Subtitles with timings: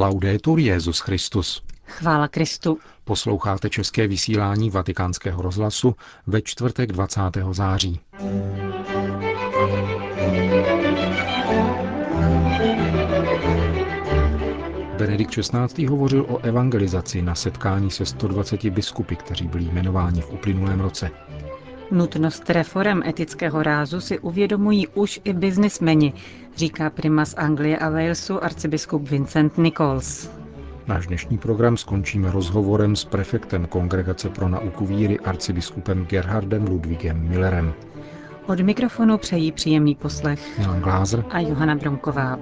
[0.00, 1.62] Laudetur Jezus Christus.
[1.86, 2.78] Chvála Kristu.
[3.04, 5.94] Posloucháte české vysílání Vatikánského rozhlasu
[6.26, 7.20] ve čtvrtek 20.
[7.50, 8.00] září.
[14.98, 15.86] Benedikt XVI.
[15.86, 21.10] hovořil o evangelizaci na setkání se 120 biskupy, kteří byli jmenováni v uplynulém roce.
[21.90, 26.12] Nutnost reform etického rázu si uvědomují už i biznismeni,
[26.56, 30.30] říká primas Anglie a Walesu arcibiskup Vincent Nichols.
[30.86, 37.74] Náš dnešní program skončíme rozhovorem s prefektem Kongregace pro nauku víry arcibiskupem Gerhardem Ludwigem Millerem.
[38.46, 42.38] Od mikrofonu přejí příjemný poslech Milan Glázer a Johana Bronková.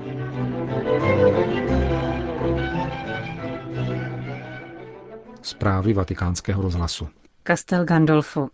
[5.42, 7.08] Zprávy vatikánského rozhlasu.
[7.46, 8.48] Castel Gandolfo.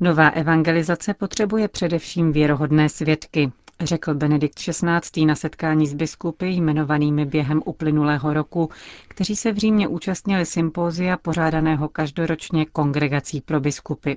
[0.00, 5.26] Nová evangelizace potřebuje především věrohodné svědky, řekl Benedikt XVI.
[5.26, 8.70] na setkání s biskupy jmenovanými během uplynulého roku,
[9.08, 14.14] kteří se v Římě účastnili sympózia pořádaného každoročně kongregací pro biskupy.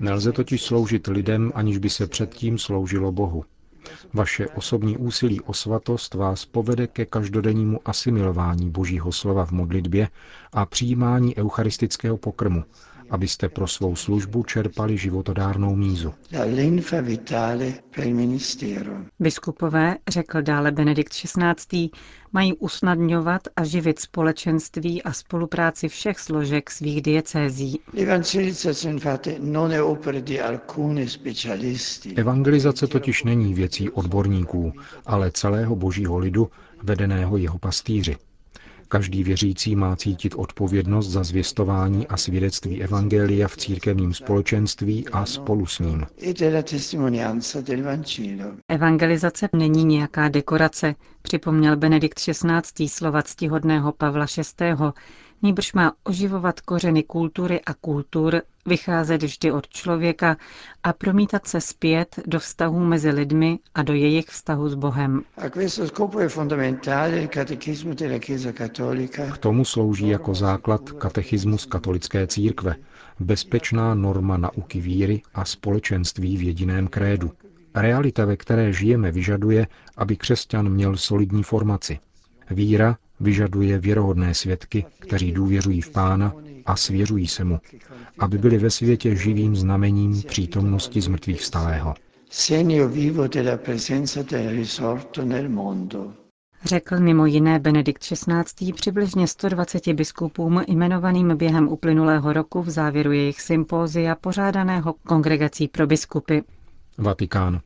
[0.00, 3.44] Nelze totiž sloužit lidem, aniž by se předtím sloužilo Bohu.
[4.12, 10.08] Vaše osobní úsilí o svatost vás povede ke každodennímu asimilování Božího slova v modlitbě
[10.54, 12.64] a přijímání eucharistického pokrmu,
[13.10, 16.14] abyste pro svou službu čerpali životodárnou mízu.
[19.20, 21.88] Biskupové, řekl dále Benedikt XVI.,
[22.32, 27.80] mají usnadňovat a živit společenství a spolupráci všech složek svých diecézí.
[32.16, 34.72] Evangelizace totiž není věcí odborníků,
[35.06, 36.50] ale celého božího lidu,
[36.82, 38.16] vedeného jeho pastýři.
[38.94, 45.66] Každý věřící má cítit odpovědnost za zvěstování a svědectví Evangelia v církevním společenství a spolu
[45.66, 46.06] s ním.
[48.68, 52.88] Evangelizace není nějaká dekorace, připomněl Benedikt XVI.
[52.88, 54.26] slova ctihodného Pavla
[54.60, 54.74] VI
[55.42, 60.36] nýbrž má oživovat kořeny kultury a kultur, vycházet vždy od člověka
[60.82, 65.22] a promítat se zpět do vztahů mezi lidmi a do jejich vztahu s Bohem.
[69.32, 72.76] K tomu slouží jako základ katechismus katolické církve,
[73.20, 77.30] bezpečná norma nauky víry a společenství v jediném krédu.
[77.74, 81.98] Realita, ve které žijeme, vyžaduje, aby křesťan měl solidní formaci.
[82.50, 86.32] Víra vyžaduje věrohodné svědky, kteří důvěřují v Pána
[86.66, 87.60] a svěřují se mu,
[88.18, 91.94] aby byli ve světě živým znamením přítomnosti zmrtvých vstalého.
[96.64, 98.72] Řekl mimo jiné Benedikt XVI.
[98.72, 106.40] přibližně 120 biskupům jmenovaným během uplynulého roku v závěru jejich sympózia pořádaného kongregací pro biskupy.
[106.98, 107.60] Vatikán.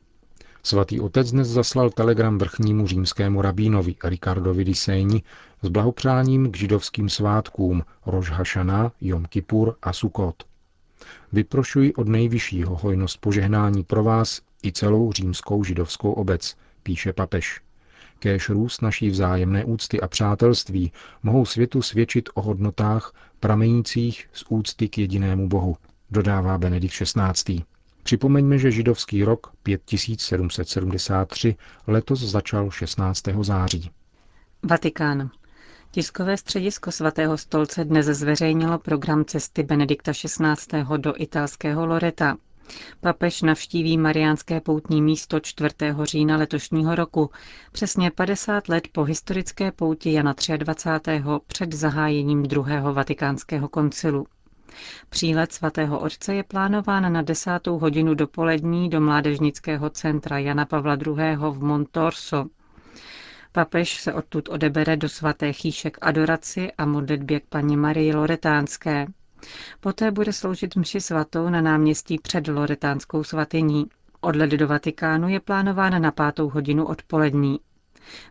[0.63, 5.23] Svatý otec dnes zaslal telegram vrchnímu římskému rabínovi Ricardovi di Sejni
[5.61, 10.43] s blahopřáním k židovským svátkům Roš Hašana, Jom Kippur a Sukot.
[11.31, 17.61] Vyprošuji od nejvyššího hojnost požehnání pro vás i celou římskou židovskou obec, píše papež.
[18.19, 20.91] Kéž růst naší vzájemné úcty a přátelství
[21.23, 25.77] mohou světu svědčit o hodnotách pramenících z úcty k jedinému Bohu,
[26.11, 27.63] dodává Benedikt XVI.
[28.09, 31.55] Připomeňme, že židovský rok 5773
[31.87, 33.23] letos začal 16.
[33.41, 33.91] září.
[34.63, 35.29] Vatikán.
[35.91, 40.83] Tiskové středisko svatého stolce dnes zveřejnilo program cesty Benedikta XVI.
[40.97, 42.37] do italského Loreta.
[43.01, 45.75] Papež navštíví Mariánské poutní místo 4.
[46.03, 47.29] října letošního roku,
[47.71, 51.23] přesně 50 let po historické pouti Jana 23.
[51.47, 54.25] před zahájením druhého vatikánského koncilu.
[55.09, 61.35] Přílet svatého otce je plánován na desátou hodinu dopolední do mládežnického centra Jana Pavla II.
[61.49, 62.45] v Montorso.
[63.51, 69.07] Papež se odtud odebere do svaté chýše k adoraci a modlitbě k paní Marii Loretánské.
[69.79, 73.85] Poté bude sloužit mši svatou na náměstí před Loretánskou svatyní.
[74.21, 77.59] Odlet do Vatikánu je plánován na pátou hodinu odpolední.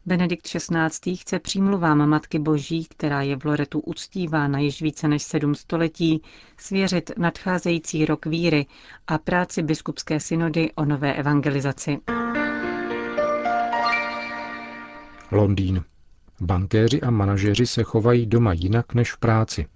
[0.06, 1.16] Benedikt XVI.
[1.16, 6.22] chce přímluvám Matky Boží, která je v Loretu uctívána již více než sedm století,
[6.56, 8.66] svěřit nadcházející rok víry
[9.06, 11.98] a práci biskupské synody o nové evangelizaci.
[15.32, 15.84] Londýn.
[16.40, 19.66] Bankéři a manažeři se chovají doma jinak než v práci.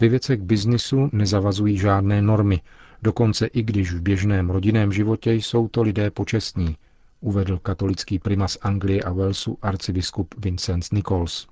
[0.00, 2.60] Ve věcech biznisu nezavazují žádné normy,
[3.02, 6.76] dokonce i když v běžném rodinném životě jsou to lidé počestní,
[7.20, 11.48] uvedl katolický primas Anglie a Walesu arcibiskup Vincent Nichols.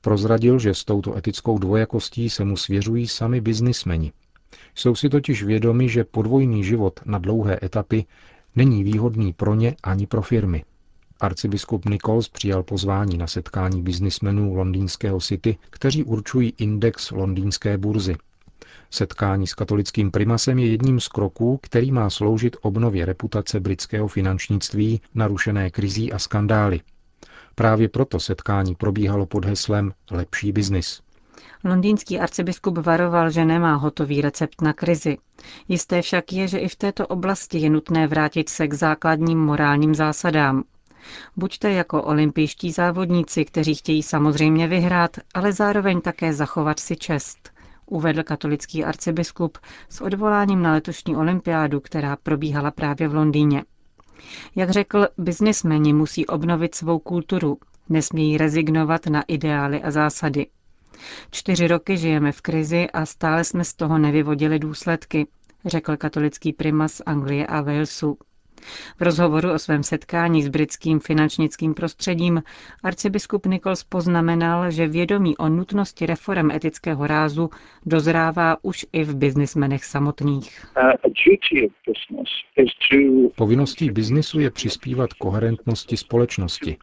[0.00, 4.12] Prozradil, že s touto etickou dvojakostí se mu svěřují sami biznismeni.
[4.74, 8.04] Jsou si totiž vědomi, že podvojný život na dlouhé etapy
[8.56, 10.64] není výhodný pro ně ani pro firmy.
[11.20, 18.16] Arcibiskup Nichols přijal pozvání na setkání biznismenů londýnského City, kteří určují index londýnské burzy.
[18.90, 25.00] Setkání s katolickým primasem je jedním z kroků, který má sloužit obnově reputace britského finančnictví
[25.14, 26.80] narušené krizí a skandály.
[27.54, 31.00] Právě proto setkání probíhalo pod heslem Lepší biznis.
[31.64, 35.16] Londýnský arcibiskup varoval, že nemá hotový recept na krizi.
[35.68, 39.94] Jisté však je, že i v této oblasti je nutné vrátit se k základním morálním
[39.94, 40.64] zásadám.
[41.36, 47.50] Buďte jako olympijští závodníci, kteří chtějí samozřejmě vyhrát, ale zároveň také zachovat si čest,
[47.86, 49.58] uvedl katolický arcibiskup
[49.88, 53.64] s odvoláním na letošní olympiádu, která probíhala právě v Londýně.
[54.56, 57.58] Jak řekl, biznismeni musí obnovit svou kulturu,
[57.88, 60.46] nesmějí rezignovat na ideály a zásady.
[61.30, 65.26] Čtyři roky žijeme v krizi a stále jsme z toho nevyvodili důsledky,
[65.64, 68.18] řekl katolický primas Anglie a Walesu.
[68.98, 72.42] V rozhovoru o svém setkání s britským finančnickým prostředím
[72.82, 77.50] arcibiskup Nichols poznamenal, že vědomí o nutnosti reform etického rázu
[77.86, 80.66] dozrává už i v biznismenech samotných.
[83.36, 86.76] Povinností biznisu je přispívat koherentnosti společnosti.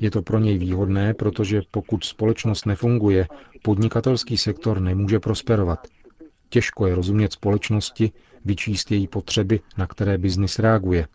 [0.00, 3.26] Je to pro něj výhodné, protože pokud společnost nefunguje,
[3.62, 5.86] podnikatelský sektor nemůže prosperovat.
[6.52, 8.12] Těžko je rozumět společnosti,
[8.44, 11.06] vyčíst její potřeby, na které biznis reaguje.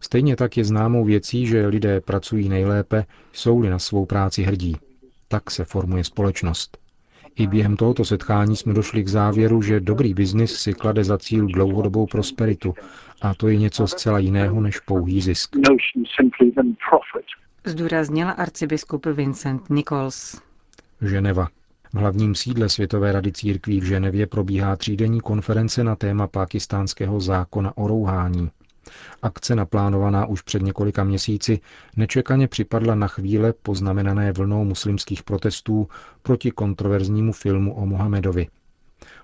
[0.00, 4.76] Stejně tak je známou věcí, že lidé pracují nejlépe, jsou-li na svou práci hrdí.
[5.28, 6.78] Tak se formuje společnost.
[7.36, 11.46] I během tohoto setkání jsme došli k závěru, že dobrý biznis si klade za cíl
[11.46, 12.74] dlouhodobou prosperitu
[13.22, 15.56] a to je něco zcela jiného než pouhý zisk.
[17.64, 20.40] Zdůraznil arcibiskup Vincent Nichols.
[21.02, 21.48] Ženeva.
[21.94, 27.76] V hlavním sídle Světové rady církví v Ženevě probíhá třídenní konference na téma pakistánského zákona
[27.76, 28.50] o rouhání.
[29.22, 31.60] Akce naplánovaná už před několika měsíci
[31.96, 35.88] nečekaně připadla na chvíle poznamenané vlnou muslimských protestů
[36.22, 38.46] proti kontroverznímu filmu o Mohamedovi.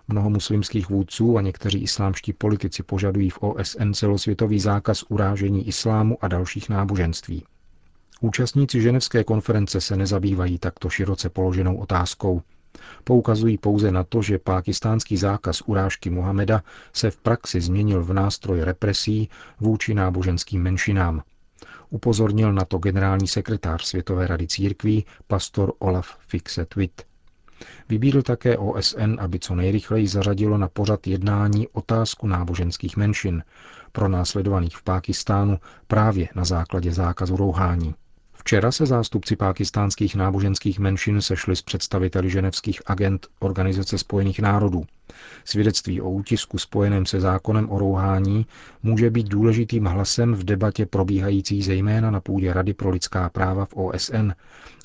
[0.08, 6.28] Mnoho muslimských vůdců a někteří islámští politici požadují v OSN celosvětový zákaz urážení islámu a
[6.28, 7.44] dalších náboženství.
[8.20, 12.42] Účastníci ženevské konference se nezabývají takto široce položenou otázkou.
[13.04, 16.62] Poukazují pouze na to, že pákistánský zákaz urážky Mohameda
[16.92, 19.28] se v praxi změnil v nástroj represí
[19.60, 21.22] vůči náboženským menšinám.
[21.90, 27.02] Upozornil na to generální sekretář Světové rady církví, pastor Olaf Fixet-Witt.
[27.88, 33.42] Vybídl také OSN, aby co nejrychleji zařadilo na pořad jednání otázku náboženských menšin,
[33.92, 37.94] pro následovaných v Pákistánu právě na základě zákazu rouhání.
[38.40, 44.84] Včera se zástupci pákistánských náboženských menšin sešli s představiteli ženevských agent Organizace spojených národů.
[45.44, 48.46] Svědectví o útisku spojeném se zákonem o rouhání
[48.82, 53.74] může být důležitým hlasem v debatě probíhající zejména na půdě Rady pro lidská práva v
[53.74, 54.30] OSN,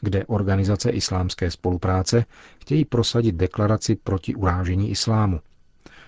[0.02, 2.26] kde organizace islámské spolupráce
[2.62, 5.40] chtějí prosadit deklaraci proti urážení islámu.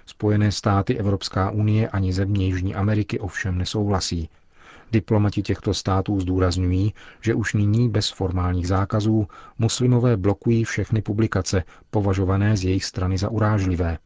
[0.06, 4.30] Spojené státy, Evropská unie ani země Jižní Ameriky ovšem nesouhlasí,
[4.92, 9.28] Diplomati těchto států zdůrazňují, že už nyní bez formálních zákazů
[9.60, 13.98] muslimové blokují všechny publikace považované z jejich strany za urážlivé.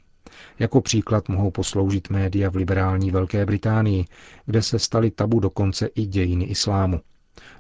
[0.59, 4.05] Jako příklad mohou posloužit média v liberální Velké Británii,
[4.45, 7.01] kde se staly tabu dokonce i dějiny islámu.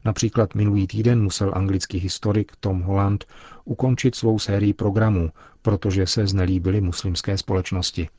[0.05, 3.25] Například minulý týden musel anglický historik Tom Holland
[3.65, 5.29] ukončit svou sérii programů,
[5.61, 8.09] protože se znelíbily muslimské společnosti.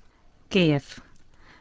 [0.49, 1.01] Kyjev.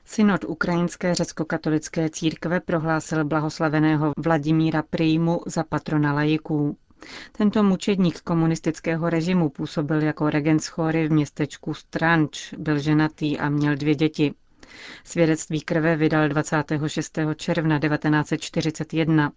[0.05, 6.77] Synod Ukrajinské řecko-katolické církve prohlásil blahoslaveného Vladimíra Prýmu za patrona lajiků.
[7.31, 13.75] Tento mučedník komunistického režimu působil jako regent schory v městečku Stranč, byl ženatý a měl
[13.75, 14.33] dvě děti.
[15.03, 17.19] Svědectví krve vydal 26.
[17.35, 19.31] června 1941.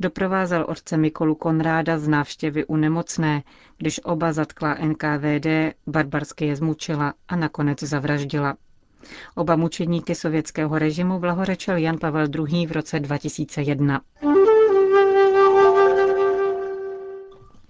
[0.00, 3.42] Doprovázel otce Mikolu Konráda z návštěvy u nemocné,
[3.78, 5.46] když oba zatkla NKVD,
[5.86, 8.56] barbarsky je zmučila a nakonec zavraždila.
[9.34, 12.66] Oba mučedníky sovětského režimu blahorečil Jan Pavel II.
[12.66, 14.00] v roce 2001.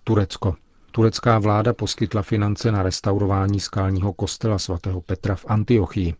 [0.05, 0.55] Turecko.
[0.93, 6.15] Turecká vláda poskytla finance na restaurování skalního kostela svatého Petra v Antiochii.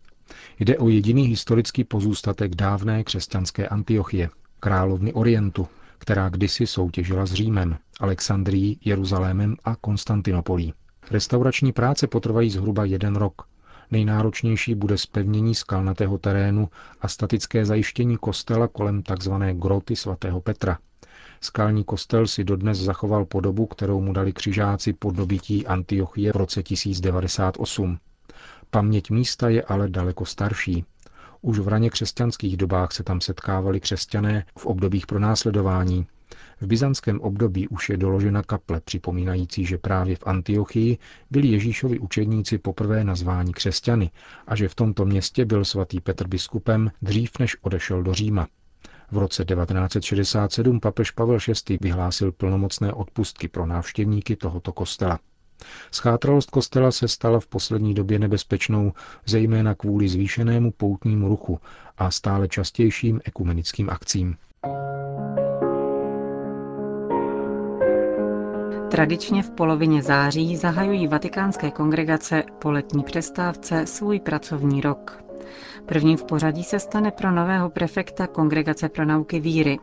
[0.59, 7.77] Jde o jediný historický pozůstatek dávné křesťanské Antiochie, královny Orientu, která kdysi soutěžila s Římem,
[8.01, 10.75] Alexandrií, Jeruzalémem a Konstantinopolí.
[11.11, 13.50] Restaurační práce potrvají zhruba jeden rok
[13.91, 16.69] Nejnáročnější bude spevnění skalnatého terénu
[17.01, 19.33] a statické zajištění kostela kolem tzv.
[19.53, 20.79] groty svatého Petra.
[21.41, 26.63] Skalní kostel si dodnes zachoval podobu, kterou mu dali křižáci po dobytí Antiochie v roce
[26.63, 27.99] 1098.
[28.71, 30.85] Paměť místa je ale daleko starší.
[31.43, 36.07] Už v raně křesťanských dobách se tam setkávali křesťané v obdobích pronásledování.
[36.61, 40.99] V byzantském období už je doložena kaple připomínající, že právě v Antiochii
[41.31, 44.11] byli Ježíšovi učedníci poprvé nazváni křesťany
[44.47, 48.49] a že v tomto městě byl svatý Petr biskupem dřív než odešel do Říma.
[49.11, 51.79] V roce 1967 papež Pavel VI.
[51.81, 55.19] vyhlásil plnomocné odpustky pro návštěvníky tohoto kostela.
[55.93, 58.93] Schátralost kostela se stala v poslední době nebezpečnou,
[59.27, 61.61] zejména kvůli zvýšenému poutnímu ruchu
[61.99, 64.37] a stále častějším ekumenickým akcím.
[69.01, 75.25] Tradičně v polovině září zahajují vatikánské kongregace po letní přestávce svůj pracovní rok.
[75.87, 79.79] Prvním v pořadí se stane pro nového prefekta Kongregace pro nauky víry.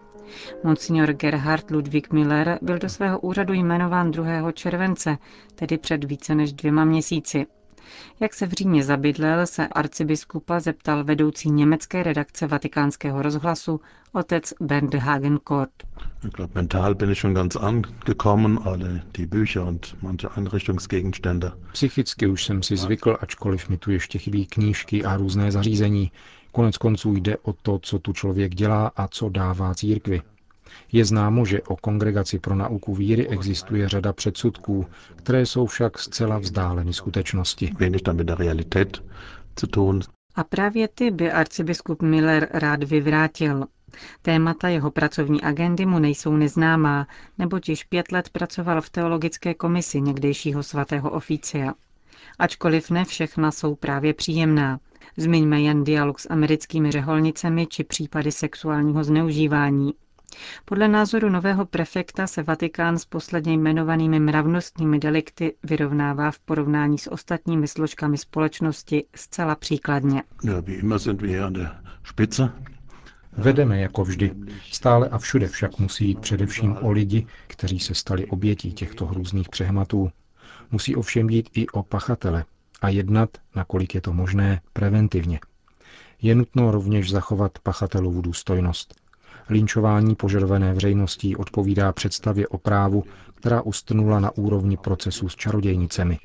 [0.64, 4.52] Monsignor Gerhard Ludwig Miller byl do svého úřadu jmenován 2.
[4.52, 5.18] července,
[5.56, 7.46] tedy před více než dvěma měsíci.
[8.20, 14.94] Jak se v Římě zabydlel, se arcibiskupa zeptal vedoucí německé redakce vatikánského rozhlasu otec Bernd
[14.94, 15.72] Hagenkort.
[16.26, 21.52] Ich glaube, mental bin ich schon ganz angekommen, alle die Bücher und manche Einrichtungsgegenstände.
[21.74, 26.12] Psychicky už jsem si zvykl, ačkoliv mi tu ještě chybí knížky a různé zařízení.
[26.52, 30.22] Konec konců jde o to, co tu člověk dělá a co dává církvi.
[30.92, 36.38] Je známo, že o kongregaci pro nauku víry existuje řada předsudků, které jsou však zcela
[36.38, 37.72] vzdáleny skutečnosti.
[40.36, 43.66] A právě ty by arcibiskup Miller rád vyvrátil.
[44.22, 47.08] Témata jeho pracovní agendy mu nejsou neznámá,
[47.38, 51.74] neboť již pět let pracoval v teologické komisi někdejšího svatého oficia.
[52.40, 54.80] Ačkoliv ne všechna jsou právě příjemná.
[55.18, 59.94] Zmiňme jen dialog s americkými řeholnicemi či případy sexuálního zneužívání.
[60.66, 67.12] Podle názoru nového prefekta se Vatikán s posledně jmenovanými mravnostními delikty vyrovnává v porovnání s
[67.12, 70.24] ostatními složkami společnosti zcela příkladně.
[73.38, 74.32] Vedeme jako vždy.
[74.72, 79.50] Stále a všude však musí jít především o lidi, kteří se stali obětí těchto hrůzných
[79.50, 80.10] přehmatů.
[80.72, 82.46] Musí ovšem jít i o pachatele
[82.82, 85.40] a jednat, nakolik je to možné, preventivně.
[86.22, 89.07] Je nutno rovněž zachovat pachatelovu důstojnost.
[89.50, 93.04] Linčování požadované veřejností odpovídá představě o právu,
[93.36, 96.18] která ustrnula na úrovni procesu s čarodějnicemi.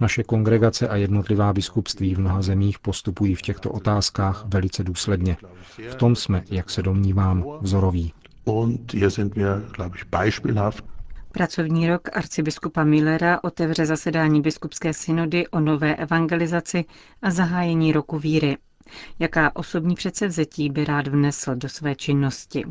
[0.00, 5.36] Naše kongregace a jednotlivá biskupství v mnoha zemích postupují v těchto otázkách velice důsledně.
[5.90, 8.12] V tom jsme, jak se domnívám, vzoroví.
[11.32, 16.84] Pracovní rok arcibiskupa Millera otevře zasedání biskupské synody o nové evangelizaci
[17.22, 18.56] a zahájení roku víry.
[19.18, 22.64] Jaká osobní předsevzetí by rád vnesl do své činnosti?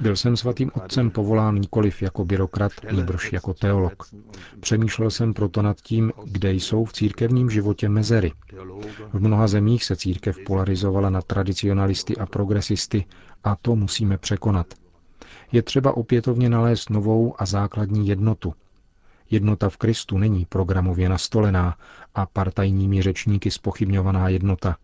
[0.00, 4.02] Byl jsem svatým otcem povolán nikoliv jako byrokrat, nýbrž jako teolog.
[4.60, 8.32] Přemýšlel jsem proto nad tím, kde jsou v církevním životě mezery.
[9.12, 13.04] V mnoha zemích se církev polarizovala na tradicionalisty a progresisty
[13.44, 14.66] a to musíme překonat.
[15.52, 18.54] Je třeba opětovně nalézt novou a základní jednotu,
[19.30, 21.76] Jednota v Kristu není programově nastolená
[22.14, 24.76] a partajními řečníky spochybňovaná jednota.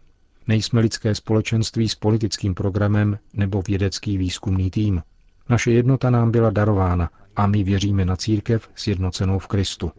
[0.48, 5.02] Nejsme lidské společenství s politickým programem nebo vědecký výzkumný tým.
[5.48, 9.92] Naše jednota nám byla darována a my věříme na církev sjednocenou v Kristu.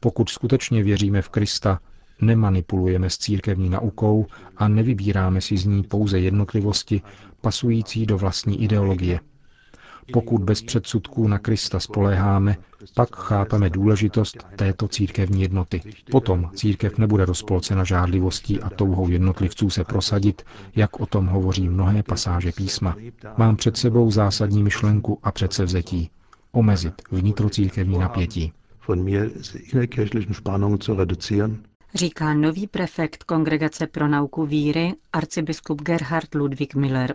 [0.00, 1.80] Pokud skutečně věříme v Krista,
[2.20, 7.02] nemanipulujeme s církevní naukou a nevybíráme si z ní pouze jednotlivosti
[7.40, 9.20] pasující do vlastní ideologie.
[10.12, 12.56] Pokud bez předsudků na Krista spoléháme,
[12.94, 15.80] pak chápeme důležitost této církevní jednoty.
[16.10, 20.42] Potom církev nebude rozpolcena žádlivostí a touhou jednotlivců se prosadit,
[20.76, 22.96] jak o tom hovoří mnohé pasáže písma.
[23.36, 26.10] Mám před sebou zásadní myšlenku a předsevzetí.
[26.52, 28.52] Omezit vnitrocírkevní napětí.
[31.94, 37.14] Říká nový prefekt Kongregace pro nauku víry, arcibiskup Gerhard Ludwig Miller.